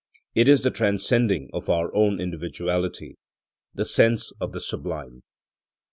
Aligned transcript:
It 0.33 0.47
is 0.47 0.63
the 0.63 0.71
transcending 0.71 1.51
of 1.53 1.69
our 1.69 1.93
own 1.95 2.19
individuality, 2.19 3.17
the 3.75 3.85
sense 3.85 4.31
of 4.41 4.51
the 4.51 4.59
sublime. 4.59 5.21